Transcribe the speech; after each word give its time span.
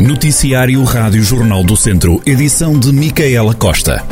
Noticiário 0.00 0.84
Rádio 0.84 1.20
Jornal 1.24 1.64
do 1.64 1.76
Centro, 1.76 2.22
edição 2.24 2.78
de 2.78 2.92
Micaela 2.92 3.52
Costa. 3.52 4.06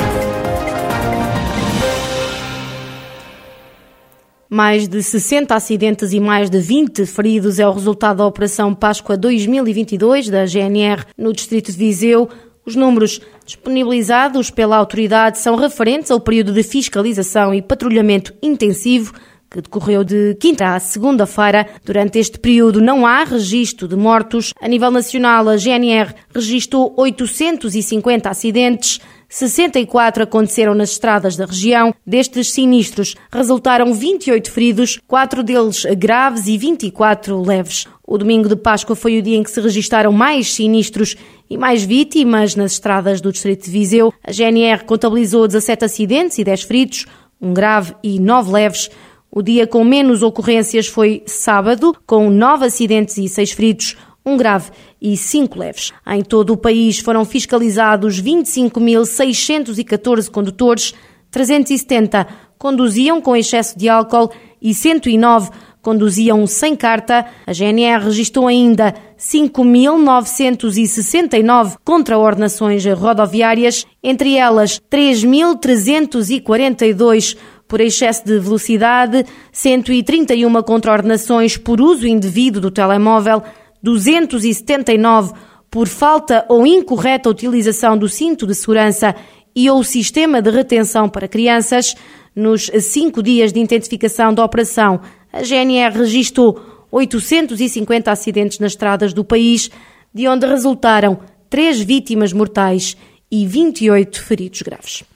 Mais 4.51 4.89
de 4.89 5.01
60 5.01 5.55
acidentes 5.55 6.13
e 6.13 6.19
mais 6.19 6.51
de 6.51 6.59
20 6.59 7.07
feridos 7.07 7.61
é 7.61 7.69
o 7.69 7.73
resultado 7.73 8.17
da 8.17 8.27
Operação 8.27 8.75
Páscoa 8.75 9.17
2022 9.17 10.29
da 10.29 10.45
GNR 10.45 11.05
no 11.17 11.33
Distrito 11.33 11.71
de 11.71 11.79
Viseu. 11.79 12.29
Os 12.65 12.75
números 12.75 13.21
disponibilizados 13.45 14.51
pela 14.51 14.77
autoridade 14.77 15.39
são 15.39 15.55
referentes 15.55 16.11
ao 16.11 16.19
período 16.19 16.53
de 16.53 16.65
fiscalização 16.65 17.55
e 17.55 17.63
patrulhamento 17.63 18.35
intensivo 18.43 19.13
que 19.51 19.61
decorreu 19.61 20.05
de 20.05 20.37
quinta 20.41 20.75
a 20.75 20.81
segunda-feira. 20.81 21.67
Durante 21.85 22.19
este 22.19 22.39
período 22.39 22.81
não 22.81 23.07
há 23.07 23.25
registro 23.25 23.89
de 23.89 23.97
mortos. 23.97 24.53
A 24.61 24.69
nível 24.69 24.91
nacional, 24.91 25.49
a 25.49 25.57
GNR 25.57 26.15
registrou 26.35 26.95
850 26.97 28.29
acidentes. 28.29 29.01
64 29.29 30.23
aconteceram 30.23 30.75
nas 30.75 30.93
estradas 30.93 31.37
da 31.37 31.47
região. 31.47 31.95
Destes 32.07 32.53
sinistros, 32.53 33.17
resultaram 33.33 33.93
28 33.93 34.51
feridos, 34.51 35.01
quatro 35.07 35.43
deles 35.43 35.85
graves 35.97 36.47
e 36.47 36.57
24 36.57 37.41
leves. 37.43 37.87
O 38.07 38.17
domingo 38.17 38.49
de 38.49 38.57
Páscoa 38.57 38.95
foi 38.95 39.19
o 39.19 39.23
dia 39.23 39.37
em 39.37 39.43
que 39.43 39.51
se 39.51 39.61
registaram 39.61 40.13
mais 40.13 40.55
sinistros 40.55 41.17
e 41.51 41.57
mais 41.57 41.83
vítimas 41.83 42.55
nas 42.55 42.73
estradas 42.73 43.21
do 43.21 43.33
distrito 43.33 43.65
de 43.65 43.71
Viseu. 43.71 44.13
A 44.23 44.31
GNR 44.31 44.85
contabilizou 44.85 45.47
17 45.47 45.85
acidentes 45.85 46.39
e 46.39 46.45
10 46.45 46.63
feridos, 46.63 47.07
um 47.41 47.53
grave 47.53 47.95
e 48.03 48.21
9 48.21 48.53
leves. 48.53 48.91
O 49.37 49.43
dia 49.43 49.67
com 49.67 49.85
menos 49.85 50.23
ocorrências 50.23 50.87
foi 50.87 51.23
sábado, 51.27 51.95
com 52.07 52.31
nove 52.31 52.65
acidentes 52.65 53.19
e 53.19 53.29
seis 53.29 53.53
feridos, 53.53 53.95
um 54.25 54.35
grave 54.35 54.71
e 54.99 55.15
cinco 55.15 55.59
leves. 55.59 55.93
Em 56.07 56.23
todo 56.23 56.55
o 56.55 56.57
país 56.57 57.01
foram 57.01 57.23
fiscalizados 57.23 58.19
25.614 58.19 60.31
condutores, 60.31 60.95
370 61.31 62.27
conduziam 62.57 63.21
com 63.21 63.37
excesso 63.37 63.79
de 63.79 63.91
álcool 63.91 64.31
e 64.59 64.73
109 64.73 65.51
conduziam 65.83 66.47
sem 66.47 66.75
carta. 66.75 67.27
A 67.47 67.53
GNR 67.53 68.07
registrou 68.07 68.49
ainda 68.49 68.95
5.969 69.19 71.77
contraordenações 71.85 72.83
rodoviárias, 72.87 73.85
entre 74.03 74.35
elas 74.35 74.81
3.342 74.91 77.37
por 77.69 77.81
excesso 77.81 78.25
de 78.25 78.39
velocidade, 78.39 79.25
131 79.53 80.63
contraordenações 80.63 81.57
por 81.57 81.81
uso 81.81 82.07
indevido 82.07 82.61
do 82.61 82.71
telemóvel, 82.71 83.43
279 83.83 85.33
por 85.71 85.89
falta 85.89 86.45
ou 86.49 86.67
incorreta 86.67 87.29
utilização 87.29 87.99
do 87.99 88.09
cinto 88.09 88.47
de 88.47 88.55
segurança 88.55 89.15
e 89.55 89.69
ou 89.71 89.83
sistema 89.83 90.41
de 90.41 90.51
retenção 90.51 91.09
para 91.09 91.29
crianças. 91.29 91.95
Nos 92.35 92.71
cinco 92.81 93.23
dias 93.23 93.53
de 93.53 93.61
intensificação 93.61 94.33
da 94.33 94.45
operação, 94.45 95.01
a 95.33 95.43
GNR 95.43 95.99
registrou 95.99 96.87
850 96.91 98.11
acidentes 98.11 98.59
nas 98.59 98.73
estradas 98.73 99.13
do 99.13 99.25
país, 99.25 99.71
de 100.15 100.29
onde 100.29 100.47
resultaram 100.47 101.19
três 101.49 101.81
vítimas 101.81 102.33
mortais 102.33 102.97
e 103.31 103.47
28 103.47 104.23
feridos 104.23 104.63
graves. 104.63 105.16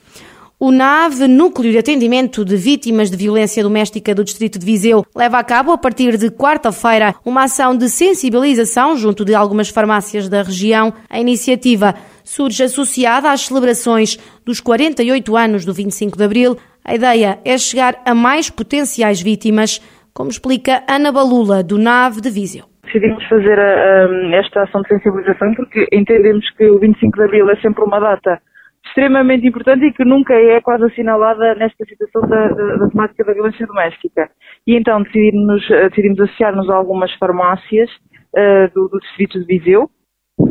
O 0.63 0.71
NAV, 0.71 1.27
Núcleo 1.27 1.73
de 1.73 1.79
Atendimento 1.79 2.45
de 2.45 2.55
Vítimas 2.55 3.11
de 3.11 3.17
Violência 3.17 3.63
Doméstica 3.63 4.15
do 4.15 4.23
Distrito 4.23 4.59
de 4.59 4.67
Viseu, 4.67 5.07
leva 5.17 5.39
a 5.39 5.43
cabo, 5.43 5.73
a 5.73 5.79
partir 5.79 6.19
de 6.19 6.31
quarta-feira, 6.31 7.15
uma 7.25 7.45
ação 7.45 7.75
de 7.75 7.89
sensibilização 7.89 8.95
junto 8.95 9.25
de 9.25 9.35
algumas 9.35 9.71
farmácias 9.71 10.29
da 10.29 10.43
região. 10.43 10.93
A 11.09 11.19
iniciativa 11.19 11.95
surge 12.23 12.63
associada 12.63 13.31
às 13.31 13.47
celebrações 13.47 14.19
dos 14.45 14.61
48 14.61 15.35
anos 15.35 15.65
do 15.65 15.73
25 15.73 16.19
de 16.19 16.25
Abril. 16.25 16.59
A 16.85 16.95
ideia 16.95 17.39
é 17.43 17.57
chegar 17.57 17.95
a 18.05 18.15
mais 18.15 18.51
potenciais 18.51 19.23
vítimas, 19.23 19.81
como 20.13 20.29
explica 20.29 20.83
Ana 20.87 21.11
Balula, 21.11 21.63
do 21.63 21.79
NAV 21.79 22.21
de 22.21 22.29
Viseu 22.29 22.65
decidimos 22.93 23.25
fazer 23.29 23.57
a, 23.57 23.63
a, 23.63 24.37
esta 24.37 24.65
ação 24.65 24.83
de 24.83 24.89
sensibilização 24.89 25.55
porque 25.55 25.87
entendemos 25.93 26.45
que 26.57 26.69
o 26.69 26.81
25 26.81 27.17
de 27.17 27.23
Abril 27.23 27.49
é 27.49 27.55
sempre 27.61 27.85
uma 27.85 28.01
data 28.01 28.41
extremamente 28.87 29.47
importante 29.47 29.85
e 29.85 29.93
que 29.93 30.05
nunca 30.05 30.35
é 30.35 30.61
quase 30.61 30.85
assinalada 30.85 31.55
nesta 31.55 31.85
situação 31.85 32.23
da, 32.29 32.49
da, 32.49 32.77
da 32.77 32.89
temática 32.89 33.25
da 33.25 33.33
violência 33.33 33.67
doméstica. 33.67 34.31
E 34.67 34.75
então 34.75 35.03
decidimos, 35.03 35.71
eh, 35.71 35.89
decidimos 35.89 36.21
associar-nos 36.21 36.69
a 36.69 36.75
algumas 36.75 37.13
farmácias 37.15 37.91
uh, 38.35 38.73
do, 38.75 38.89
do, 38.89 38.99
distrito 38.99 39.39
de 39.39 39.47
Viseu, 39.47 39.91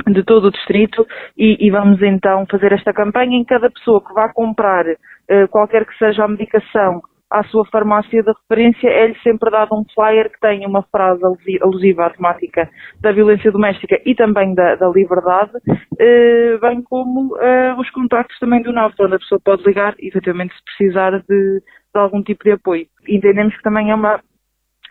de 0.07 0.23
todo 0.23 0.47
o 0.47 0.51
distrito, 0.51 1.05
e, 1.37 1.57
e, 1.65 1.71
vamos 1.71 2.01
então 2.01 2.45
fazer 2.49 2.71
esta 2.71 2.93
campanha 2.93 3.35
em 3.35 3.43
cada 3.43 3.71
pessoa 3.71 4.03
que 4.05 4.13
vá 4.13 4.31
comprar 4.31 4.85
uh, 4.87 5.47
qualquer 5.49 5.85
que 5.85 5.97
seja 5.97 6.23
a 6.23 6.27
medicação 6.27 7.01
à 7.29 7.43
sua 7.43 7.63
farmácia 7.65 8.23
de 8.23 8.31
referência, 8.31 8.87
é-lhe 8.87 9.17
sempre 9.19 9.51
dado 9.51 9.75
um 9.75 9.85
flyer 9.93 10.31
que 10.31 10.39
tem 10.39 10.65
uma 10.65 10.81
frase 10.83 11.21
alusiva 11.61 12.07
à 12.07 12.09
temática 12.09 12.69
da 12.99 13.11
violência 13.11 13.51
doméstica 13.51 14.01
e 14.03 14.15
também 14.15 14.55
da, 14.55 14.75
da 14.75 14.89
liberdade, 14.89 15.51
eh, 15.99 16.57
bem 16.59 16.81
como 16.81 17.37
eh, 17.37 17.75
os 17.77 17.89
contactos 17.91 18.37
também 18.39 18.61
do 18.63 18.73
NAV, 18.73 18.93
onde 18.99 19.15
a 19.15 19.19
pessoa 19.19 19.39
pode 19.43 19.63
ligar, 19.63 19.93
efetivamente, 19.99 20.55
se 20.55 20.63
precisar 20.63 21.19
de, 21.19 21.59
de 21.59 21.99
algum 21.99 22.23
tipo 22.23 22.43
de 22.43 22.51
apoio. 22.51 22.87
Entendemos 23.07 23.55
que 23.55 23.63
também 23.63 23.91
é 23.91 23.95
uma, 23.95 24.19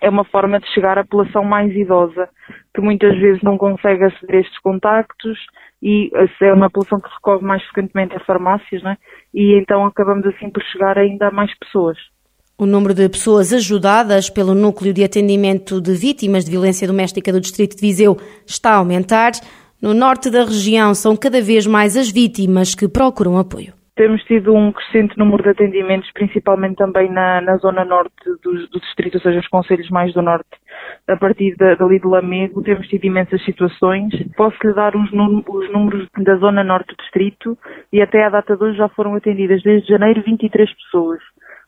é 0.01 0.09
uma 0.09 0.25
forma 0.25 0.61
de 0.61 0.69
chegar 0.69 0.97
à 0.97 1.03
população 1.03 1.43
mais 1.43 1.75
idosa, 1.75 2.29
que 2.73 2.81
muitas 2.81 3.19
vezes 3.19 3.43
não 3.43 3.59
consegue 3.59 4.05
aceder 4.05 4.37
a 4.37 4.41
estes 4.41 4.59
contactos 4.61 5.39
e 5.83 6.11
é 6.41 6.53
uma 6.53 6.71
população 6.71 7.01
que 7.01 7.13
recorre 7.13 7.45
mais 7.45 7.65
frequentemente 7.65 8.17
a 8.17 8.21
farmácias, 8.21 8.83
não 8.83 8.93
é? 8.93 8.97
e 9.35 9.55
então 9.55 9.85
acabamos 9.85 10.25
assim 10.27 10.51
por 10.51 10.63
chegar 10.65 10.97
ainda 10.99 11.29
a 11.29 11.31
mais 11.33 11.53
pessoas. 11.59 11.99
O 12.61 12.67
número 12.67 12.93
de 12.93 13.09
pessoas 13.09 13.53
ajudadas 13.53 14.29
pelo 14.29 14.53
Núcleo 14.53 14.93
de 14.93 15.05
Atendimento 15.05 15.81
de 15.81 15.95
Vítimas 15.95 16.45
de 16.45 16.51
Violência 16.51 16.89
Doméstica 16.89 17.33
do 17.33 17.41
Distrito 17.41 17.77
de 17.77 17.81
Viseu 17.81 18.17
está 18.45 18.73
a 18.73 18.79
aumentar. 18.79 19.31
No 19.81 19.95
norte 19.95 20.29
da 20.29 20.41
região 20.43 20.93
são 20.93 21.17
cada 21.17 21.41
vez 21.41 21.69
mais 21.69 21.97
as 21.97 22.11
vítimas 22.11 22.75
que 22.75 22.89
procuram 22.89 23.39
apoio. 23.39 23.75
Temos 23.95 24.25
tido 24.25 24.53
um 24.53 24.73
crescente 24.73 25.17
número 25.17 25.45
de 25.45 25.51
atendimentos, 25.51 26.11
principalmente 26.13 26.75
também 26.75 27.09
na, 27.09 27.41
na 27.41 27.59
zona 27.59 27.85
norte 27.85 28.25
do, 28.43 28.67
do, 28.67 28.81
distrito, 28.81 29.15
ou 29.15 29.21
seja, 29.21 29.39
os 29.39 29.47
conselhos 29.47 29.89
mais 29.91 30.13
do 30.13 30.21
norte. 30.21 30.51
A 31.07 31.17
partir 31.17 31.55
da, 31.55 31.77
dali 31.77 32.01
de 32.01 32.09
Lamego, 32.09 32.61
temos 32.63 32.89
tido 32.89 33.05
imensas 33.05 33.45
situações. 33.45 34.13
Posso-lhe 34.37 34.75
dar 34.75 34.97
os, 34.97 35.11
os, 35.13 35.73
números 35.73 36.09
da 36.25 36.35
zona 36.39 36.65
norte 36.65 36.89
do 36.89 36.97
distrito 36.97 37.57
e 37.93 38.03
até 38.03 38.25
à 38.25 38.31
data 38.31 38.57
de 38.57 38.65
hoje 38.65 38.79
já 38.79 38.89
foram 38.89 39.15
atendidas 39.15 39.63
desde 39.63 39.87
janeiro 39.89 40.25
23 40.27 40.69
pessoas 40.75 41.21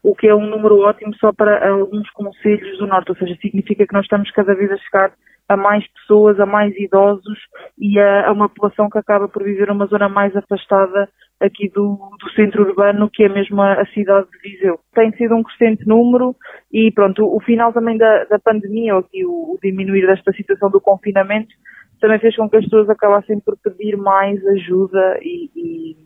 o 0.03 0.15
que 0.15 0.27
é 0.27 0.35
um 0.35 0.47
número 0.47 0.79
ótimo 0.79 1.13
só 1.15 1.31
para 1.31 1.69
alguns 1.69 2.09
conselhos 2.11 2.77
do 2.77 2.87
Norte, 2.87 3.11
ou 3.11 3.17
seja, 3.17 3.35
significa 3.41 3.85
que 3.85 3.93
nós 3.93 4.05
estamos 4.05 4.31
cada 4.31 4.55
vez 4.55 4.71
a 4.71 4.77
chegar 4.77 5.13
a 5.47 5.57
mais 5.57 5.85
pessoas, 5.93 6.39
a 6.39 6.45
mais 6.45 6.75
idosos 6.77 7.37
e 7.77 7.99
a, 7.99 8.29
a 8.29 8.31
uma 8.31 8.47
população 8.47 8.89
que 8.89 8.97
acaba 8.97 9.27
por 9.27 9.43
viver 9.43 9.67
numa 9.67 9.85
zona 9.85 10.07
mais 10.07 10.35
afastada 10.35 11.09
aqui 11.39 11.69
do, 11.69 11.97
do 12.19 12.29
centro 12.31 12.63
urbano, 12.63 13.09
que 13.11 13.23
é 13.23 13.29
mesmo 13.29 13.61
a, 13.61 13.73
a, 13.73 13.85
cidade 13.87 14.27
de 14.31 14.49
Viseu. 14.49 14.79
Tem 14.93 15.11
sido 15.13 15.35
um 15.35 15.43
crescente 15.43 15.85
número 15.87 16.35
e 16.71 16.91
pronto, 16.91 17.25
o, 17.25 17.37
o 17.37 17.39
final 17.41 17.73
também 17.73 17.97
da, 17.97 18.23
da 18.25 18.39
pandemia, 18.39 18.93
ou 18.93 19.01
aqui 19.01 19.25
o, 19.25 19.53
o 19.53 19.59
diminuir 19.61 20.05
desta 20.07 20.31
situação 20.31 20.69
do 20.69 20.79
confinamento, 20.79 21.53
também 21.99 22.19
fez 22.19 22.35
com 22.35 22.49
que 22.49 22.57
as 22.57 22.63
pessoas 22.63 22.89
acabassem 22.89 23.39
por 23.39 23.57
pedir 23.57 23.97
mais 23.97 24.43
ajuda 24.47 25.19
e, 25.21 25.51
e, 25.55 25.97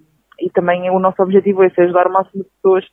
e 0.41 0.49
também 0.49 0.89
o 0.89 0.99
nosso 0.99 1.21
objetivo 1.21 1.63
é 1.63 1.71
ajudar 1.77 2.07
o 2.07 2.13
máximo 2.13 2.43
de 2.43 2.49
pessoas 2.49 2.85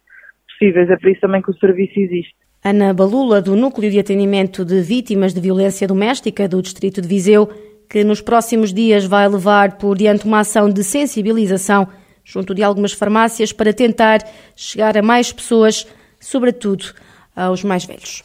possíveis. 0.63 0.91
É 0.91 0.97
por 0.97 1.11
isso 1.11 1.21
também 1.21 1.43
que 1.43 1.51
o 1.51 1.59
serviço 1.59 1.99
existe. 1.99 2.35
Ana 2.65 2.95
Balula, 2.95 3.43
do 3.43 3.57
Núcleo 3.57 3.91
de 3.91 3.99
Atendimento 3.99 4.65
de 4.65 4.81
Vítimas 4.81 5.35
de 5.35 5.41
Violência 5.41 5.89
Doméstica 5.89 6.49
do 6.49 6.63
Distrito 6.63 7.03
de 7.03 7.09
Viseu, 7.09 7.51
que 7.91 8.05
nos 8.05 8.21
próximos 8.21 8.73
dias 8.73 9.05
vai 9.05 9.29
levar 9.29 9.77
por 9.77 9.99
diante 9.99 10.25
uma 10.25 10.41
ação 10.41 10.71
de 10.71 10.85
sensibilização 10.85 11.89
junto 12.25 12.55
de 12.55 12.63
algumas 12.63 12.93
farmácias 12.93 13.53
para 13.53 13.73
tentar 13.73 14.21
chegar 14.55 14.97
a 14.97 15.03
mais 15.03 15.33
pessoas, 15.33 15.87
sobretudo 16.21 16.85
aos 17.35 17.65
mais 17.65 17.85
velhos. 17.85 18.23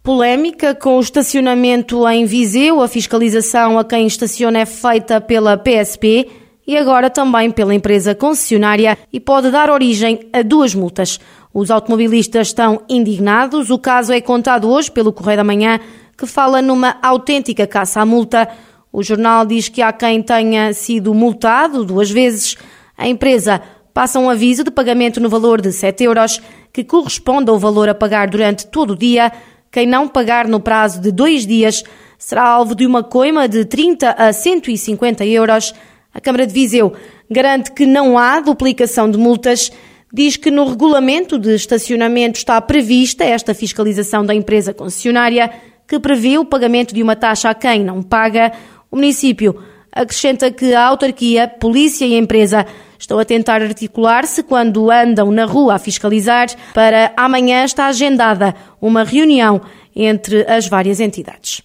Polémica 0.00 0.74
com 0.74 0.96
o 0.96 1.00
estacionamento 1.00 2.08
em 2.08 2.24
Viseu, 2.24 2.80
a 2.80 2.88
fiscalização 2.88 3.78
a 3.78 3.84
quem 3.84 4.06
estaciona 4.06 4.60
é 4.60 4.66
feita 4.66 5.20
pela 5.20 5.56
PSP 5.56 6.28
e 6.66 6.76
agora 6.76 7.10
também 7.10 7.50
pela 7.50 7.74
empresa 7.74 8.14
concessionária 8.14 8.96
e 9.12 9.18
pode 9.18 9.50
dar 9.50 9.70
origem 9.70 10.20
a 10.32 10.42
duas 10.42 10.74
multas. 10.74 11.18
Os 11.52 11.70
automobilistas 11.70 12.48
estão 12.48 12.82
indignados. 12.88 13.70
O 13.70 13.78
caso 13.78 14.12
é 14.12 14.20
contado 14.20 14.70
hoje 14.70 14.90
pelo 14.90 15.12
Correio 15.12 15.38
da 15.38 15.44
Manhã, 15.44 15.80
que 16.16 16.26
fala 16.26 16.62
numa 16.62 16.96
autêntica 17.02 17.66
caça 17.66 18.00
à 18.00 18.06
multa. 18.06 18.48
O 18.92 19.02
jornal 19.02 19.44
diz 19.44 19.68
que 19.68 19.82
há 19.82 19.92
quem 19.92 20.22
tenha 20.22 20.72
sido 20.72 21.12
multado 21.12 21.84
duas 21.84 22.10
vezes. 22.10 22.56
A 22.96 23.08
empresa 23.08 23.60
passa 23.92 24.18
um 24.18 24.30
aviso 24.30 24.64
de 24.64 24.70
pagamento 24.70 25.20
no 25.20 25.28
valor 25.28 25.60
de 25.60 25.72
7 25.72 26.04
euros, 26.04 26.40
que 26.72 26.84
corresponde 26.84 27.50
ao 27.50 27.58
valor 27.58 27.88
a 27.88 27.94
pagar 27.94 28.28
durante 28.28 28.66
todo 28.66 28.92
o 28.92 28.96
dia. 28.96 29.32
Quem 29.70 29.86
não 29.86 30.08
pagar 30.08 30.46
no 30.46 30.60
prazo 30.60 31.00
de 31.00 31.10
dois 31.10 31.46
dias 31.46 31.82
será 32.18 32.44
alvo 32.44 32.74
de 32.74 32.86
uma 32.86 33.02
coima 33.02 33.48
de 33.48 33.64
30 33.64 34.10
a 34.10 34.32
150 34.32 35.24
euros. 35.26 35.74
A 36.14 36.20
Câmara 36.20 36.46
de 36.46 36.52
Viseu 36.52 36.92
garante 37.30 37.72
que 37.72 37.86
não 37.86 38.18
há 38.18 38.40
duplicação 38.40 39.10
de 39.10 39.16
multas. 39.16 39.72
Diz 40.12 40.36
que 40.36 40.50
no 40.50 40.68
regulamento 40.68 41.38
de 41.38 41.54
estacionamento 41.54 42.38
está 42.38 42.60
prevista 42.60 43.24
esta 43.24 43.54
fiscalização 43.54 44.24
da 44.24 44.34
empresa 44.34 44.74
concessionária, 44.74 45.50
que 45.88 45.98
prevê 45.98 46.36
o 46.36 46.44
pagamento 46.44 46.94
de 46.94 47.02
uma 47.02 47.16
taxa 47.16 47.48
a 47.48 47.54
quem 47.54 47.82
não 47.82 48.02
paga. 48.02 48.52
O 48.90 48.96
município 48.96 49.58
acrescenta 49.90 50.50
que 50.50 50.74
a 50.74 50.84
autarquia, 50.84 51.48
polícia 51.48 52.04
e 52.04 52.14
empresa 52.14 52.66
estão 52.98 53.18
a 53.18 53.24
tentar 53.24 53.62
articular-se 53.62 54.42
quando 54.42 54.90
andam 54.90 55.30
na 55.30 55.44
rua 55.44 55.74
a 55.74 55.78
fiscalizar. 55.78 56.48
Para 56.74 57.12
amanhã 57.16 57.64
está 57.64 57.86
agendada 57.86 58.54
uma 58.80 59.04
reunião 59.04 59.60
entre 59.96 60.44
as 60.48 60.68
várias 60.68 61.00
entidades. 61.00 61.62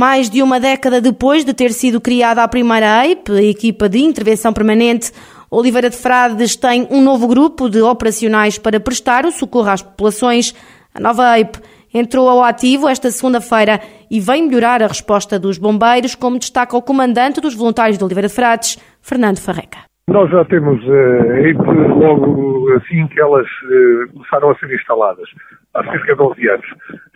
Mais 0.00 0.30
de 0.30 0.42
uma 0.42 0.58
década 0.58 0.98
depois 0.98 1.44
de 1.44 1.52
ter 1.52 1.72
sido 1.72 2.00
criada 2.00 2.42
a 2.42 2.48
primeira 2.48 3.04
EIP, 3.04 3.32
a 3.32 3.42
equipa 3.42 3.86
de 3.86 3.98
intervenção 3.98 4.50
permanente, 4.50 5.12
Oliveira 5.50 5.90
de 5.90 5.96
Frades 5.98 6.56
tem 6.56 6.88
um 6.90 7.02
novo 7.02 7.28
grupo 7.28 7.68
de 7.68 7.82
operacionais 7.82 8.56
para 8.56 8.80
prestar 8.80 9.26
o 9.26 9.30
socorro 9.30 9.68
às 9.68 9.82
populações. 9.82 10.54
A 10.94 10.98
nova 10.98 11.36
EIP 11.36 11.58
entrou 11.92 12.30
ao 12.30 12.42
ativo 12.42 12.88
esta 12.88 13.10
segunda-feira 13.10 13.78
e 14.10 14.18
vem 14.18 14.48
melhorar 14.48 14.82
a 14.82 14.86
resposta 14.86 15.38
dos 15.38 15.58
bombeiros, 15.58 16.14
como 16.14 16.38
destaca 16.38 16.74
o 16.74 16.80
comandante 16.80 17.38
dos 17.38 17.54
voluntários 17.54 17.98
de 17.98 18.04
Oliveira 18.04 18.28
de 18.28 18.34
Frades, 18.34 18.78
Fernando 19.02 19.36
Farreca. 19.36 19.80
Nós 20.08 20.30
já 20.30 20.42
temos 20.46 20.82
uh, 20.82 21.98
logo 21.98 22.72
assim 22.72 23.06
que 23.08 23.20
elas 23.20 23.46
uh, 23.46 24.12
começaram 24.14 24.50
a 24.50 24.54
ser 24.54 24.74
instaladas, 24.74 25.28
há 25.74 25.84
cerca 25.84 26.14
de 26.14 26.22
11 26.22 26.48
anos. 26.48 26.66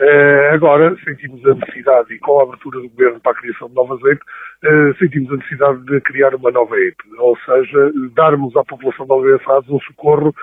Uh, 0.00 0.54
agora 0.54 0.96
sentimos 1.04 1.44
a 1.46 1.54
necessidade, 1.54 2.14
e 2.14 2.18
com 2.18 2.40
a 2.40 2.44
abertura 2.44 2.80
do 2.80 2.88
Governo 2.88 3.20
para 3.20 3.32
a 3.32 3.34
criação 3.34 3.68
de 3.68 3.74
novas 3.74 4.02
EIP, 4.04 4.20
uh, 4.22 4.98
sentimos 4.98 5.32
a 5.32 5.36
necessidade 5.36 5.84
de 5.84 6.00
criar 6.02 6.34
uma 6.34 6.50
nova 6.50 6.76
EIP, 6.76 6.96
ou 7.18 7.36
seja, 7.38 7.92
darmos 8.14 8.56
à 8.56 8.64
população 8.64 9.06
de 9.06 9.12
Oliveira 9.12 9.38
Frades 9.40 9.70
um 9.70 9.80
socorro 9.80 10.34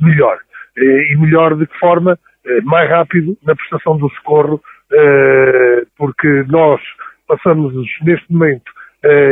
melhor. 0.00 0.38
e 0.76 1.16
melhor 1.18 1.56
de 1.56 1.66
que 1.66 1.78
forma? 1.78 2.18
mais 2.64 2.88
rápido 2.88 3.36
na 3.44 3.54
prestação 3.54 3.98
do 3.98 4.08
socorro, 4.14 4.62
porque 5.98 6.44
nós 6.48 6.80
passamos 7.28 7.74
neste 8.02 8.32
momento, 8.32 8.72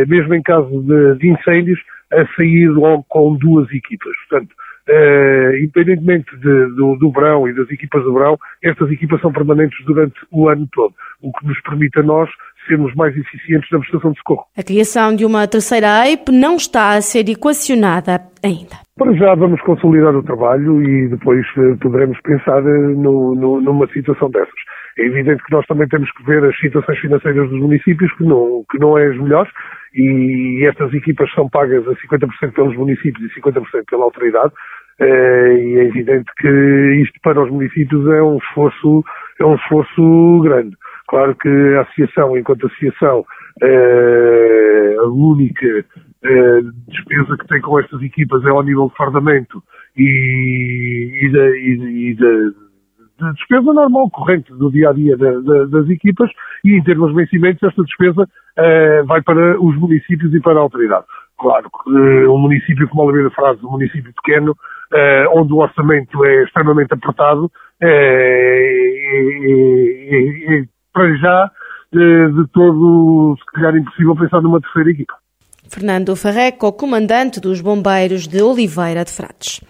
mesmo 0.06 0.34
em 0.34 0.42
caso 0.42 0.68
de, 0.82 1.18
de 1.18 1.28
incêndios, 1.28 1.80
a 2.12 2.26
sair 2.36 2.68
logo 2.68 3.04
com 3.08 3.34
duas 3.36 3.70
equipas. 3.72 4.12
Portanto, 4.28 4.54
Uh, 4.88 5.54
independentemente 5.58 6.34
de, 6.38 6.66
do, 6.74 6.96
do 6.96 7.12
verão 7.12 7.46
e 7.46 7.52
das 7.52 7.70
equipas 7.70 8.02
do 8.02 8.14
verão, 8.14 8.38
estas 8.62 8.90
equipas 8.90 9.20
são 9.20 9.30
permanentes 9.30 9.78
durante 9.84 10.18
o 10.30 10.48
ano 10.48 10.66
todo, 10.72 10.94
o 11.20 11.30
que 11.30 11.46
nos 11.46 11.60
permite 11.60 11.98
a 11.98 12.02
nós 12.02 12.30
sermos 12.66 12.94
mais 12.94 13.16
eficientes 13.16 13.68
na 13.70 13.80
prestação 13.80 14.12
de 14.12 14.18
socorro. 14.18 14.44
A 14.56 14.62
criação 14.62 15.14
de 15.14 15.24
uma 15.24 15.46
terceira 15.46 16.06
EIP 16.06 16.30
não 16.30 16.56
está 16.56 16.92
a 16.92 17.00
ser 17.02 17.28
equacionada 17.28 18.20
ainda. 18.42 18.76
Para 18.96 19.12
já 19.12 19.34
vamos 19.34 19.60
consolidar 19.62 20.14
o 20.14 20.22
trabalho 20.22 20.82
e 20.82 21.08
depois 21.08 21.46
uh, 21.56 21.76
poderemos 21.78 22.18
pensar 22.22 22.62
uh, 22.62 23.00
no, 23.00 23.34
no, 23.34 23.60
numa 23.60 23.86
situação 23.88 24.30
dessas. 24.30 24.54
É 24.98 25.06
evidente 25.06 25.42
que 25.44 25.52
nós 25.52 25.66
também 25.66 25.86
temos 25.88 26.10
que 26.12 26.24
ver 26.24 26.44
as 26.44 26.58
situações 26.58 26.98
financeiras 26.98 27.48
dos 27.48 27.60
municípios, 27.60 28.12
que 28.16 28.24
não, 28.24 28.64
que 28.70 28.78
não 28.78 28.98
é 28.98 29.06
as 29.06 29.16
melhores, 29.16 29.52
e 29.94 30.64
estas 30.66 30.92
equipas 30.94 31.30
são 31.32 31.48
pagas 31.48 31.86
a 31.86 31.94
50% 31.94 32.52
pelos 32.52 32.76
municípios 32.76 33.30
e 33.30 33.40
50% 33.40 33.84
pela 33.88 34.04
autoridade, 34.04 34.52
eh, 35.00 35.58
e 35.62 35.76
é 35.78 35.84
evidente 35.84 36.30
que 36.38 36.48
isto 37.02 37.20
para 37.22 37.42
os 37.42 37.50
municípios 37.50 38.06
é 38.08 38.22
um 38.22 38.38
esforço, 38.38 39.04
é 39.40 39.44
um 39.44 39.54
esforço 39.54 40.40
grande. 40.42 40.76
Claro 41.08 41.34
que 41.36 41.48
a 41.48 41.82
associação, 41.82 42.36
enquanto 42.36 42.66
associação, 42.66 43.24
eh, 43.62 44.96
a 44.98 45.06
única 45.06 45.84
eh, 46.24 46.60
despesa 46.88 47.36
que 47.38 47.46
tem 47.46 47.60
com 47.60 47.78
estas 47.78 48.02
equipas 48.02 48.44
é 48.44 48.50
ao 48.50 48.62
nível 48.62 48.88
de 48.88 48.96
fardamento 48.96 49.62
e, 49.96 51.10
e, 51.22 51.32
da, 51.32 51.48
e, 51.56 52.10
e 52.10 52.14
da 52.14 52.67
de 53.18 53.32
despesa 53.34 53.72
normal, 53.72 54.08
corrente 54.10 54.52
do 54.54 54.70
dia 54.70 54.90
a 54.90 54.92
dia 54.92 55.16
das 55.16 55.88
equipas 55.88 56.30
e 56.64 56.76
em 56.76 56.82
termos 56.82 57.10
de 57.10 57.16
vencimentos 57.16 57.62
esta 57.62 57.82
despesa 57.82 58.22
uh, 58.22 59.06
vai 59.06 59.20
para 59.22 59.60
os 59.60 59.76
municípios 59.76 60.32
e 60.34 60.40
para 60.40 60.58
a 60.58 60.62
autoridade. 60.62 61.04
Claro 61.38 61.68
uh, 61.86 62.32
um 62.32 62.38
município 62.38 62.88
como 62.88 63.02
Oliveira 63.04 63.30
Frades, 63.30 63.62
um 63.64 63.72
município 63.72 64.12
pequeno, 64.22 64.52
uh, 64.52 65.38
onde 65.38 65.52
o 65.52 65.58
orçamento 65.58 66.24
é 66.24 66.44
extremamente 66.44 66.94
apertado, 66.94 67.50
é, 67.80 68.64
para 70.92 71.16
já 71.16 71.50
de 71.92 72.46
todo, 72.52 73.36
se 73.38 73.44
calhar, 73.52 73.76
impossível 73.76 74.14
pensar 74.14 74.42
numa 74.42 74.60
terceira 74.60 74.90
equipa. 74.90 75.14
Fernando 75.70 76.16
Farreco, 76.16 76.72
comandante 76.72 77.40
dos 77.40 77.60
bombeiros 77.60 78.26
de 78.26 78.42
Oliveira 78.42 79.04
de 79.04 79.12
Frades. 79.12 79.60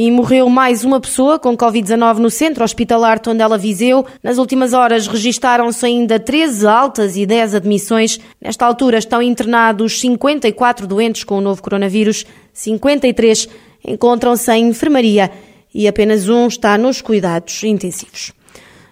E 0.00 0.12
morreu 0.12 0.48
mais 0.48 0.84
uma 0.84 1.00
pessoa 1.00 1.40
com 1.40 1.56
Covid-19 1.56 2.18
no 2.18 2.30
centro 2.30 2.62
hospitalar 2.62 3.18
Tondela 3.18 3.58
Viseu. 3.58 4.06
Nas 4.22 4.38
últimas 4.38 4.72
horas 4.72 5.08
registaram-se 5.08 5.84
ainda 5.84 6.20
13 6.20 6.64
altas 6.68 7.16
e 7.16 7.26
10 7.26 7.56
admissões. 7.56 8.20
Nesta 8.40 8.64
altura 8.64 8.98
estão 8.98 9.20
internados 9.20 9.98
54 9.98 10.86
doentes 10.86 11.24
com 11.24 11.38
o 11.38 11.40
novo 11.40 11.60
coronavírus, 11.60 12.24
53 12.52 13.48
encontram-se 13.88 14.52
em 14.52 14.68
enfermaria 14.68 15.32
e 15.74 15.88
apenas 15.88 16.28
um 16.28 16.46
está 16.46 16.78
nos 16.78 17.00
cuidados 17.00 17.64
intensivos. 17.64 18.37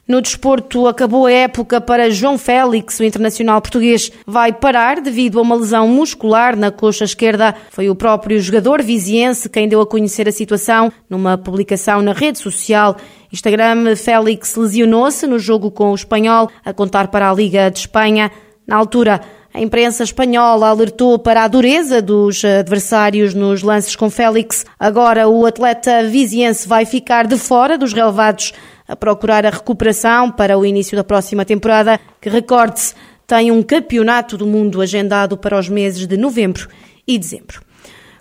No 0.08 0.22
desporto, 0.22 0.86
acabou 0.86 1.26
a 1.26 1.32
época 1.32 1.80
para 1.80 2.08
João 2.08 2.38
Félix, 2.38 3.00
o 3.00 3.04
internacional 3.04 3.60
português. 3.60 4.12
Vai 4.24 4.52
parar 4.52 5.00
devido 5.00 5.40
a 5.40 5.42
uma 5.42 5.56
lesão 5.56 5.88
muscular 5.88 6.56
na 6.56 6.70
coxa 6.70 7.02
esquerda. 7.02 7.52
Foi 7.72 7.90
o 7.90 7.94
próprio 7.96 8.40
jogador 8.40 8.82
viziense 8.82 9.48
quem 9.48 9.68
deu 9.68 9.80
a 9.80 9.86
conhecer 9.86 10.28
a 10.28 10.32
situação 10.32 10.92
numa 11.10 11.36
publicação 11.36 12.02
na 12.02 12.12
rede 12.12 12.38
social. 12.38 12.96
Instagram, 13.32 13.96
Félix 13.96 14.54
lesionou-se 14.54 15.26
no 15.26 15.40
jogo 15.40 15.72
com 15.72 15.90
o 15.90 15.96
espanhol, 15.96 16.48
a 16.64 16.72
contar 16.72 17.08
para 17.08 17.28
a 17.28 17.34
Liga 17.34 17.68
de 17.68 17.80
Espanha. 17.80 18.30
Na 18.64 18.76
altura, 18.76 19.20
a 19.52 19.60
imprensa 19.60 20.04
espanhola 20.04 20.68
alertou 20.68 21.18
para 21.18 21.42
a 21.42 21.48
dureza 21.48 22.00
dos 22.00 22.44
adversários 22.44 23.34
nos 23.34 23.62
lances 23.62 23.96
com 23.96 24.08
Félix. 24.08 24.64
Agora 24.78 25.28
o 25.28 25.46
atleta 25.46 26.04
viziense 26.04 26.68
vai 26.68 26.84
ficar 26.84 27.26
de 27.26 27.36
fora 27.36 27.76
dos 27.76 27.92
relevados 27.92 28.52
a 28.88 28.94
procurar 28.94 29.44
a 29.44 29.50
recuperação 29.50 30.30
para 30.30 30.56
o 30.56 30.64
início 30.64 30.96
da 30.96 31.04
próxima 31.04 31.44
temporada, 31.44 32.00
que, 32.20 32.28
recorde-se, 32.28 32.94
tem 33.26 33.50
um 33.50 33.62
campeonato 33.62 34.36
do 34.36 34.46
mundo 34.46 34.80
agendado 34.80 35.36
para 35.36 35.58
os 35.58 35.68
meses 35.68 36.06
de 36.06 36.16
novembro 36.16 36.68
e 37.06 37.18
dezembro. 37.18 37.60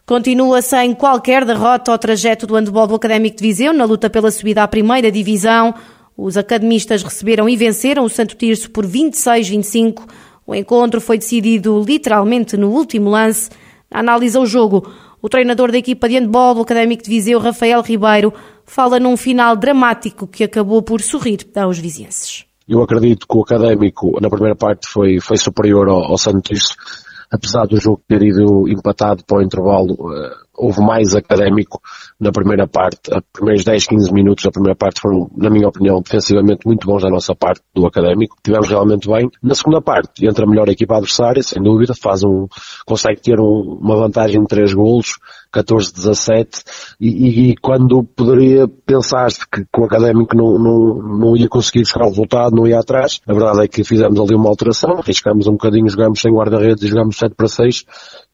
Continua 0.06 0.62
sem 0.62 0.94
qualquer 0.94 1.46
derrota 1.46 1.92
ao 1.92 1.98
trajeto 1.98 2.46
do 2.46 2.56
handball 2.56 2.88
do 2.88 2.96
Académico 2.96 3.38
de 3.38 3.44
Viseu 3.44 3.74
na 3.74 3.86
luta 3.86 4.10
pela 4.10 4.30
subida 4.30 4.64
à 4.64 4.68
primeira 4.68 5.12
divisão. 5.12 5.74
Os 6.16 6.38
academistas 6.38 7.02
receberam 7.02 7.50
e 7.50 7.56
venceram 7.56 8.04
o 8.04 8.10
Santo 8.10 8.36
Tirso 8.36 8.70
por 8.70 8.86
26-25. 8.86 10.04
O 10.46 10.54
encontro 10.54 11.02
foi 11.02 11.18
decidido 11.18 11.84
literalmente 11.86 12.56
no 12.56 12.70
último 12.70 13.10
lance. 13.10 13.50
Analisa 13.90 14.40
o 14.40 14.46
jogo. 14.46 14.92
O 15.22 15.30
treinador 15.30 15.72
da 15.72 15.78
equipa 15.78 16.08
de 16.08 16.16
handball 16.16 16.56
do 16.56 16.62
Académico 16.62 17.04
de 17.04 17.10
Viseu, 17.10 17.40
Rafael 17.40 17.82
Ribeiro, 17.82 18.34
fala 18.66 19.00
num 19.00 19.18
final 19.18 19.56
dramático 19.56 20.28
que 20.28 20.44
acabou 20.44 20.82
por 20.82 21.02
sorrir 21.02 21.40
aos 21.56 21.80
vizinhenses. 21.80 22.46
Eu 22.68 22.82
acredito 22.82 23.28
que 23.28 23.38
o 23.38 23.42
Académico, 23.42 24.20
na 24.20 24.30
primeira 24.30 24.56
parte, 24.56 24.88
foi, 24.88 25.20
foi 25.20 25.38
superior 25.38 25.88
ao, 25.88 26.04
ao 26.04 26.18
Santos, 26.18 26.76
apesar 27.32 27.66
do 27.66 27.80
jogo 27.80 28.02
ter 28.08 28.24
ido 28.24 28.68
empatado 28.68 29.24
para 29.26 29.38
o 29.38 29.42
intervalo, 29.42 29.94
uh, 29.94 30.45
houve 30.58 30.82
mais 30.82 31.16
académico 31.16 31.82
na 32.20 32.32
primeira 32.32 32.68
parte. 32.68 33.12
Os 33.12 33.22
primeiros 33.34 33.64
10, 33.64 33.88
15 33.88 34.14
minutos 34.14 34.44
da 34.44 34.52
primeira 34.52 34.76
parte 34.76 35.02
foram, 35.02 35.30
na 35.36 35.50
minha 35.50 35.68
opinião, 35.68 36.02
defensivamente 36.02 36.66
muito 36.66 36.88
bons 36.88 37.04
da 37.04 37.10
nossa 37.10 37.36
parte 37.36 37.62
do 37.74 37.86
académico. 37.86 38.38
Tivemos 38.44 38.70
realmente 38.70 39.08
bem. 39.08 39.30
Na 39.42 39.56
segunda 39.56 39.82
parte, 39.82 40.26
entra 40.26 40.46
a 40.46 40.50
melhor 40.50 40.70
equipa 40.70 40.96
adversária, 40.96 41.44
sem 41.44 41.62
dúvida, 41.62 41.94
faz 41.94 42.24
um, 42.24 42.48
consegue 42.86 43.22
ter 43.22 43.40
um, 43.40 43.80
uma 43.82 43.96
vantagem 43.98 44.42
de 44.42 44.48
3 44.48 44.74
golos, 44.74 45.16
14-17, 45.56 46.64
e, 47.00 47.08
e, 47.08 47.50
e, 47.52 47.56
quando 47.56 48.04
poderia 48.04 48.68
pensar-se 48.68 49.48
que, 49.50 49.62
que, 49.62 49.80
o 49.80 49.86
académico 49.86 50.36
não, 50.36 50.58
não, 50.60 51.20
não 51.20 51.38
ia 51.38 51.48
conseguir 51.48 51.82
buscar 51.82 52.04
o 52.04 52.10
resultado, 52.10 52.56
não 52.56 52.68
ia 52.68 52.80
atrás, 52.80 53.22
a 53.28 53.34
verdade 53.34 53.64
é 53.64 53.68
que 53.68 53.84
fizemos 53.84 54.20
ali 54.20 54.36
uma 54.36 54.50
alteração, 54.50 54.98
arriscamos 54.98 55.48
um 55.48 55.54
bocadinho, 55.54 55.90
jogamos 55.90 56.20
sem 56.20 56.34
guarda-redes 56.34 56.84
e 56.84 56.88
jogamos 56.88 57.18
7 57.18 57.36
para 57.36 57.48
6, 57.48 57.86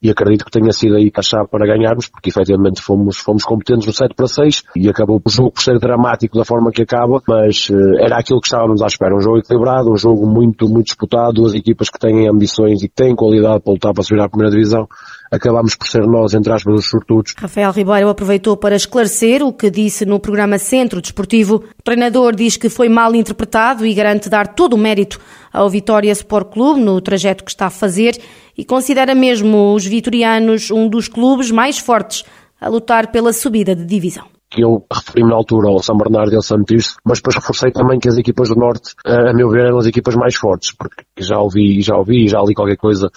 e 0.02 0.10
acredito 0.10 0.46
que 0.46 0.52
tenha 0.52 0.72
sido 0.72 0.96
aí 0.96 1.12
a 1.16 1.22
chave 1.22 1.48
para 1.48 1.68
ganharmos, 1.68 2.08
porque 2.08 2.30
efetivamente 2.30 2.82
fomos, 2.82 3.18
fomos 3.18 3.44
competentes 3.44 3.86
no 3.86 3.94
7 3.94 4.16
para 4.16 4.28
6 4.28 4.64
e 4.76 4.90
acabou 4.90 5.22
o 5.24 5.30
jogo 5.30 5.52
por 5.52 5.62
ser 5.62 5.78
dramático 5.80 6.38
da 6.38 6.44
forma 6.44 6.72
que 6.72 6.82
acaba, 6.82 7.22
mas 7.28 7.70
uh, 7.70 8.00
era 8.00 8.18
aquilo 8.18 8.42
que 8.42 8.48
estávamos 8.48 8.82
à 8.82 8.88
espera. 8.88 9.16
Um 9.16 9.22
jogo 9.22 9.38
equilibrado, 9.38 9.92
um 9.92 9.98
jogo 9.98 10.26
muito, 10.26 10.68
muito 10.68 10.88
disputado, 10.88 11.34
duas 11.34 11.54
equipas 11.54 11.90
que 11.90 12.00
têm 12.00 12.28
ambições 12.28 12.82
e 12.82 12.88
que 12.88 12.96
têm 12.96 13.16
qualidade 13.16 13.62
para 13.62 13.74
lutar 13.74 13.94
para 13.94 14.04
subir 14.04 14.22
à 14.22 14.28
primeira 14.28 14.52
divisão. 14.52 14.88
Acabámos 15.32 15.76
por 15.76 15.88
ser 15.88 16.06
nós, 16.06 16.34
entre 16.34 16.52
aspas, 16.52 16.74
os 16.76 16.86
sortudos. 16.86 17.34
Rafael 17.38 17.72
Ribeiro 17.72 18.10
aproveitou 18.10 18.58
para 18.58 18.76
esclarecer 18.76 19.42
o 19.42 19.54
que 19.54 19.72
disse 19.72 20.06
no 20.06 20.20
programa 20.20 20.58
Centro 20.58 21.02
Desportivo. 21.02 21.64
O 21.80 21.84
treinador 21.84 22.36
diz 22.36 22.58
que 22.58 22.70
foi 22.70 22.90
mal 22.90 23.16
interpretado 23.16 23.86
e 23.86 23.94
garante 23.94 24.30
dar 24.30 24.54
todo 24.54 24.74
o 24.74 24.78
mérito 24.78 25.20
ao 25.54 25.70
Vitória 25.70 26.12
Sport 26.12 26.52
Clube 26.52 26.82
no 26.82 27.00
trajeto 27.00 27.44
que 27.46 27.52
está 27.52 27.68
a 27.68 27.72
fazer 27.72 28.22
e 28.58 28.66
considera 28.66 29.16
mesmo 29.16 29.74
os 29.74 29.86
vitorianos 29.86 30.70
um 30.70 30.90
dos 30.90 31.08
clubes 31.08 31.50
mais 31.50 31.78
fortes 31.78 32.26
a 32.60 32.68
lutar 32.68 33.12
pela 33.12 33.32
subida 33.32 33.76
de 33.76 33.86
divisão 33.86 34.26
que 34.52 34.62
eu 34.62 34.86
referi-me 34.92 35.30
na 35.30 35.38
altura 35.38 35.70
ao 35.70 35.82
São 35.82 35.96
Bernardo 35.96 36.34
e 36.34 36.36
ao 36.36 36.42
Santos, 36.42 36.98
mas 37.06 37.20
depois 37.20 37.38
reforcei 37.38 37.72
também 37.72 37.98
que 37.98 38.10
as 38.10 38.18
equipas 38.18 38.50
do 38.50 38.56
Norte, 38.56 38.94
a 39.06 39.34
meu 39.34 39.50
ver, 39.50 39.68
eram 39.68 39.78
as 39.78 39.86
equipas 39.86 40.14
mais 40.14 40.36
fortes, 40.36 40.74
porque 40.74 41.06
já 41.18 41.40
ouvi, 41.40 41.82
já 41.82 41.96
ouvi, 41.96 42.28
já 42.28 42.42
li 42.42 42.54
qualquer 42.54 42.76
coisa 42.76 43.10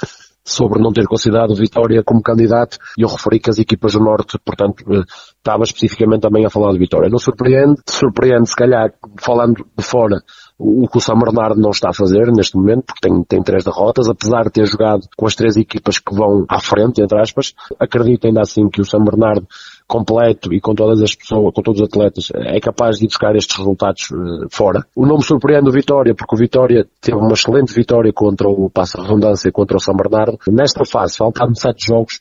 sobre 0.44 0.82
não 0.82 0.92
ter 0.92 1.06
considerado 1.06 1.54
Vitória 1.54 2.02
como 2.04 2.22
candidato 2.22 2.76
e 2.98 3.02
eu 3.02 3.08
referi 3.08 3.40
que 3.40 3.50
as 3.50 3.58
equipas 3.58 3.94
do 3.94 4.00
Norte, 4.00 4.38
portanto, 4.44 4.84
eh, 4.92 5.02
estava 5.38 5.62
especificamente 5.62 6.22
também 6.22 6.44
a 6.44 6.50
falar 6.50 6.72
de 6.72 6.78
Vitória. 6.78 7.08
Não 7.08 7.18
surpreende, 7.18 7.80
surpreende 7.88 8.50
se 8.50 8.56
calhar, 8.56 8.92
falando 9.18 9.64
de 9.76 9.84
fora, 9.84 10.22
o 10.58 10.86
que 10.86 10.98
o 10.98 11.00
São 11.00 11.18
Bernardo 11.18 11.60
não 11.60 11.70
está 11.70 11.90
a 11.90 11.94
fazer 11.94 12.30
neste 12.32 12.56
momento, 12.56 12.84
porque 12.86 13.08
tem, 13.08 13.24
tem 13.24 13.42
três 13.42 13.64
derrotas, 13.64 14.08
apesar 14.08 14.44
de 14.44 14.50
ter 14.50 14.66
jogado 14.66 15.02
com 15.16 15.26
as 15.26 15.34
três 15.34 15.56
equipas 15.56 15.98
que 15.98 16.14
vão 16.14 16.44
à 16.48 16.60
frente, 16.60 17.02
entre 17.02 17.20
aspas, 17.20 17.54
acredito 17.78 18.26
ainda 18.26 18.42
assim 18.42 18.68
que 18.68 18.80
o 18.80 18.84
São 18.84 19.02
Bernardo 19.02 19.46
completo 19.87 20.53
e 20.53 20.61
com 20.61 20.75
todas 20.75 21.03
as 21.03 21.14
pessoas, 21.14 21.53
com 21.55 21.62
todos 21.62 21.81
os 21.81 21.88
atletas, 21.88 22.29
é 22.35 22.59
capaz 22.61 22.99
de 22.99 23.07
buscar 23.07 23.37
estes 23.37 23.57
resultados 23.57 24.11
uh, 24.11 24.47
fora. 24.50 24.85
O 24.97 25.07
nome 25.07 25.23
surpreende 25.23 25.69
o 25.69 25.73
Vitória, 25.73 26.14
porque 26.14 26.35
o 26.35 26.38
Vitória 26.38 26.87
teve 27.00 27.17
uma 27.17 27.33
excelente 27.33 27.73
vitória 27.75 28.12
contra 28.12 28.49
o 28.49 28.71
Passa 28.71 29.00
Redundância 29.00 29.53
contra 29.53 29.76
o 29.76 29.81
São 29.81 29.95
Bernardo. 29.95 30.38
Nesta 30.49 30.85
fase, 30.85 31.17
faltaram 31.17 31.55
sete 31.55 31.87
jogos, 31.87 32.21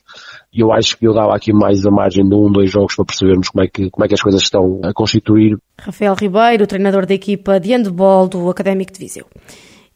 e 0.52 0.60
eu 0.60 0.72
acho 0.72 0.96
que 0.98 1.06
eu 1.06 1.14
dava 1.14 1.34
aqui 1.34 1.52
mais 1.52 1.84
a 1.86 1.90
margem 1.90 2.28
de 2.28 2.34
um, 2.34 2.50
dois 2.50 2.70
jogos 2.70 2.94
para 2.94 3.04
percebermos 3.06 3.48
como 3.48 3.64
é 3.64 3.68
que, 3.68 3.90
como 3.90 4.04
é 4.04 4.08
que 4.08 4.14
as 4.14 4.22
coisas 4.22 4.42
estão 4.42 4.80
a 4.84 4.92
constituir. 4.92 5.56
Rafael 5.80 6.14
Ribeiro, 6.14 6.66
treinador 6.66 7.06
da 7.06 7.14
equipa 7.14 7.58
de 7.58 7.72
handball 7.72 8.28
do 8.28 8.48
Académico 8.50 8.92
de 8.92 8.98
Viseu. 8.98 9.26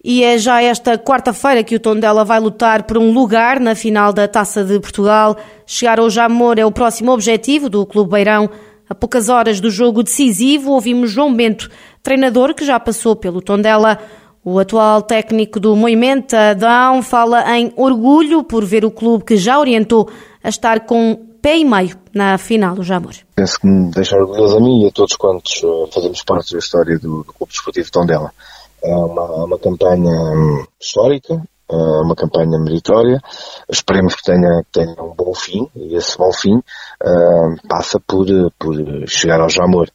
E 0.03 0.23
é 0.23 0.39
já 0.39 0.63
esta 0.63 0.97
quarta-feira 0.97 1.65
que 1.65 1.75
o 1.75 1.81
Tondela 1.81 2.25
vai 2.25 2.39
lutar 2.39 2.85
por 2.85 2.97
um 2.99 3.13
lugar 3.13 3.59
na 3.59 3.75
final 3.75 4.13
da 4.13 4.29
Taça 4.29 4.65
de 4.65 4.79
Portugal. 4.79 5.37
Chegar 5.67 5.99
ao 5.99 6.09
Jamor 6.09 6.57
é 6.57 6.65
o 6.65 6.71
próximo 6.71 7.11
objetivo 7.11 7.69
do 7.69 7.85
Clube 7.85 8.13
Beirão. 8.13 8.49
A 8.89 8.95
poucas 8.95 9.29
horas 9.29 9.61
do 9.61 9.71
jogo 9.71 10.05
decisivo, 10.05 10.71
ouvimos 10.71 11.11
João 11.11 11.35
Bento, 11.35 11.69
treinador 12.03 12.55
que 12.55 12.65
já 12.65 12.79
passou 12.79 13.17
pelo 13.17 13.43
Tondela. 13.43 13.99
O 14.45 14.59
atual 14.61 15.03
técnico 15.03 15.59
do 15.59 15.75
Moimenta 15.75 16.55
Down 16.55 17.03
fala 17.03 17.59
em 17.59 17.73
orgulho 17.77 18.45
por 18.45 18.65
ver 18.65 18.85
o 18.85 18.91
clube 18.91 19.25
que 19.25 19.37
já 19.37 19.59
orientou 19.59 20.09
a 20.43 20.49
estar 20.49 20.87
com 20.87 21.19
pé 21.43 21.59
e 21.59 21.65
meio 21.65 21.97
na 22.15 22.39
final 22.39 22.77
do 22.77 22.85
Jamor. 22.85 23.15
Penso 23.35 23.61
que 23.61 23.67
me 23.67 23.91
deixa 23.91 24.17
orgulhoso 24.17 24.57
a 24.57 24.61
mim 24.61 24.85
e 24.85 24.89
a 24.89 24.93
todos 24.93 25.17
quantos 25.17 25.61
eh, 25.63 25.91
fazemos 25.93 26.23
parte 26.23 26.53
da 26.53 26.59
história 26.61 26.99
do, 26.99 27.25
do 27.25 27.33
Clube 27.33 27.53
Desportivo 27.53 27.91
Tondela. 27.91 28.33
É 28.83 28.95
uma, 28.95 29.45
uma 29.45 29.59
campanha 29.59 30.67
histórica, 30.81 31.35
é 31.71 31.75
uma 31.75 32.15
campanha 32.15 32.59
meritória. 32.59 33.21
Esperemos 33.69 34.15
que 34.15 34.23
tenha, 34.23 34.63
tenha 34.73 35.03
um 35.03 35.15
bom 35.15 35.35
fim 35.35 35.69
e 35.75 35.95
esse 35.97 36.17
bom 36.17 36.33
fim 36.33 36.57
uh, 36.57 37.69
passa 37.69 38.01
por, 38.01 38.27
por 38.59 38.75
chegar 39.07 39.41
ao 39.41 39.51
Jamor. 39.51 39.89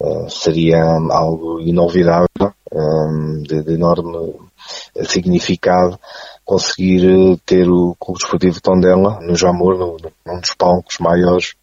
Uh, 0.00 0.28
seria 0.28 0.82
algo 1.10 1.60
inolvidável, 1.60 2.26
uh, 2.42 3.42
de, 3.42 3.62
de 3.62 3.74
enorme 3.74 4.34
significado 5.04 5.98
conseguir 6.44 7.04
eh, 7.04 7.36
ter 7.44 7.68
o 7.68 7.96
Clube 7.98 8.18
Desportivo 8.20 8.60
Tondela 8.60 9.18
no 9.20 9.34
Jamor, 9.34 9.78
no, 9.78 9.96
num 10.26 10.40
dos 10.40 10.54
palcos 10.54 10.98
maiores, 11.00 11.54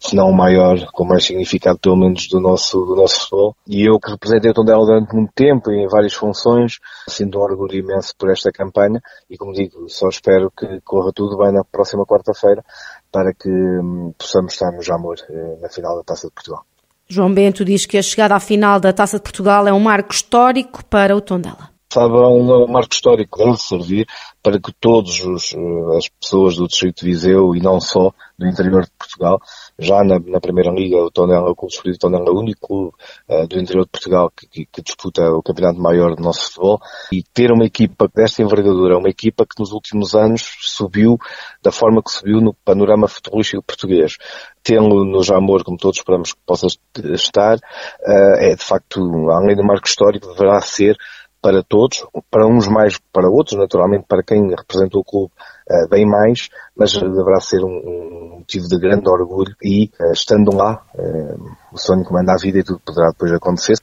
se 0.00 0.14
não 0.14 0.28
o 0.30 0.36
maior, 0.36 0.86
com 0.92 1.04
mais 1.04 1.24
significado 1.24 1.78
pelo 1.78 1.96
menos 1.96 2.28
do 2.28 2.38
nosso, 2.38 2.78
do 2.84 2.94
nosso 2.94 3.20
futebol. 3.20 3.56
E 3.66 3.88
eu 3.88 3.98
que 3.98 4.10
representei 4.10 4.50
o 4.50 4.54
Tondela 4.54 4.84
durante 4.84 5.14
muito 5.14 5.32
tempo 5.34 5.70
em 5.70 5.88
várias 5.88 6.12
funções, 6.12 6.78
sinto 7.08 7.38
um 7.38 7.42
orgulho 7.42 7.78
imenso 7.78 8.14
por 8.18 8.30
esta 8.30 8.52
campanha 8.52 9.00
e 9.30 9.36
como 9.36 9.52
digo, 9.52 9.88
só 9.88 10.08
espero 10.08 10.50
que 10.50 10.80
corra 10.82 11.10
tudo 11.14 11.38
bem 11.38 11.52
na 11.52 11.64
próxima 11.64 12.04
quarta-feira 12.04 12.62
para 13.10 13.32
que 13.32 13.48
hum, 13.48 14.12
possamos 14.18 14.52
estar 14.52 14.70
no 14.72 14.82
Jamor 14.82 15.16
eh, 15.30 15.58
na 15.60 15.70
final 15.70 15.96
da 15.96 16.04
Taça 16.04 16.28
de 16.28 16.34
Portugal. 16.34 16.64
João 17.10 17.32
Bento 17.32 17.64
diz 17.64 17.86
que 17.86 17.96
a 17.96 18.02
chegada 18.02 18.36
à 18.36 18.40
final 18.40 18.78
da 18.78 18.92
Taça 18.92 19.16
de 19.16 19.22
Portugal 19.22 19.66
é 19.66 19.72
um 19.72 19.80
marco 19.80 20.12
histórico 20.12 20.84
para 20.84 21.16
o 21.16 21.20
Tondela 21.20 21.70
sabe, 21.92 22.14
um 22.14 22.66
marco 22.68 22.92
histórico 22.92 23.38
deve 23.38 23.56
servir 23.56 24.06
para 24.42 24.60
que 24.60 24.72
todas 24.78 25.20
eh, 25.20 25.96
as 25.96 26.08
pessoas 26.08 26.56
do 26.56 26.68
Distrito 26.68 27.00
de 27.00 27.06
Viseu 27.06 27.56
e 27.56 27.60
não 27.60 27.80
só 27.80 28.12
do 28.38 28.46
interior 28.46 28.84
de 28.84 28.90
Portugal, 28.98 29.40
já 29.78 30.02
na, 30.02 30.18
na 30.18 30.40
Primeira 30.40 30.72
Liga, 30.72 30.96
o 30.96 31.10
Tondela, 31.10 31.50
o 31.50 31.54
Clube 31.54 31.70
Desportivo 31.70 31.98
Tondela 31.98 32.24
é 32.26 32.30
o 32.30 32.40
único 32.40 32.66
clube 32.66 32.96
uh, 33.28 33.46
do 33.46 33.60
interior 33.60 33.84
de 33.84 33.90
Portugal 33.90 34.30
que, 34.30 34.46
que, 34.48 34.66
que, 34.66 34.82
disputa 34.82 35.30
o 35.30 35.42
campeonato 35.42 35.80
maior 35.80 36.16
do 36.16 36.22
nosso 36.22 36.46
futebol 36.46 36.80
e 37.12 37.22
ter 37.22 37.52
uma 37.52 37.64
equipa 37.64 38.08
desta 38.12 38.42
envergadura, 38.42 38.98
uma 38.98 39.08
equipa 39.08 39.46
que 39.46 39.60
nos 39.60 39.70
últimos 39.70 40.14
anos 40.16 40.42
subiu 40.62 41.16
da 41.62 41.70
forma 41.70 42.02
que 42.02 42.10
subiu 42.10 42.40
no 42.40 42.54
panorama 42.64 43.06
futebolístico 43.06 43.62
português. 43.62 44.16
Tê-lo 44.64 45.04
no 45.04 45.22
Jamor, 45.22 45.62
como 45.62 45.78
todos 45.78 45.98
esperamos 45.98 46.32
que 46.32 46.40
possa 46.44 46.66
estar, 47.14 47.56
uh, 47.56 48.36
é 48.38 48.56
de 48.56 48.64
facto, 48.64 49.00
além 49.30 49.54
do 49.54 49.64
marco 49.64 49.86
histórico, 49.86 50.26
deverá 50.26 50.60
ser 50.60 50.96
para 51.40 51.62
todos, 51.62 52.04
para 52.30 52.46
uns 52.46 52.66
mais 52.66 52.98
para 53.12 53.28
outros, 53.28 53.56
naturalmente 53.56 54.06
para 54.08 54.24
quem 54.24 54.48
representa 54.50 54.98
o 54.98 55.04
clube 55.04 55.32
uh, 55.70 55.88
bem 55.88 56.06
mais, 56.06 56.48
mas 56.76 56.92
deverá 56.92 57.40
ser 57.40 57.62
um, 57.64 57.68
um, 57.68 58.36
motivo 58.38 58.66
de 58.68 58.78
grande 58.78 59.08
orgulho 59.08 59.54
e, 59.62 59.90
uh, 60.00 60.12
estando 60.12 60.54
lá, 60.54 60.82
uh, 60.94 61.50
o 61.72 61.78
sonho 61.78 62.04
que 62.04 62.12
manda 62.12 62.32
a 62.32 62.36
vida 62.36 62.58
e 62.58 62.64
tudo 62.64 62.80
poderá 62.84 63.08
depois 63.08 63.32
acontecer. 63.32 63.76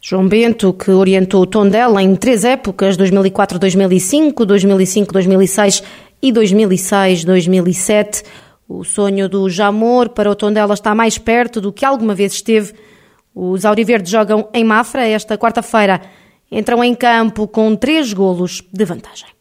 João 0.00 0.28
Bento, 0.28 0.72
que 0.72 0.90
orientou 0.90 1.42
o 1.42 1.46
Tondela 1.46 2.02
em 2.02 2.14
três 2.14 2.44
épocas, 2.44 2.96
2004-2005, 2.96 4.34
2005-2006 4.34 5.82
e 6.22 6.32
2006-2007. 6.32 8.24
O 8.68 8.84
sonho 8.84 9.28
do 9.28 9.48
Jamor 9.48 10.08
para 10.10 10.30
o 10.30 10.34
Tondela 10.34 10.74
está 10.74 10.94
mais 10.94 11.18
perto 11.18 11.60
do 11.60 11.72
que 11.72 11.84
alguma 11.84 12.14
vez 12.14 12.32
esteve. 12.34 12.74
Os 13.34 13.64
Auriverdes 13.64 14.10
jogam 14.10 14.48
em 14.52 14.64
Mafra 14.64 15.06
esta 15.06 15.36
quarta-feira 15.36 16.00
entram 16.50 16.82
em 16.82 16.94
campo 16.94 17.48
com 17.48 17.74
três 17.74 18.12
golos 18.12 18.62
de 18.72 18.84
vantagem. 18.84 19.35